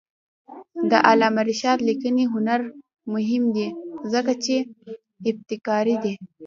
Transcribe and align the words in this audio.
د 0.91 0.93
علامه 1.09 1.41
رشاد 1.49 1.79
لیکنی 1.89 2.25
هنر 2.33 2.61
مهم 3.13 3.43
دی 3.55 3.67
ځکه 4.13 4.33
چې 4.43 4.55
ابتکاري 5.29 5.95
دی. 6.03 6.13